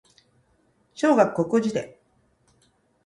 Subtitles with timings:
[0.95, 1.95] 小学国語辞典